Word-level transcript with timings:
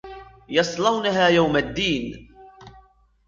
يصلونها 0.49 1.27
يوم 1.27 1.55
الدين 1.57 2.29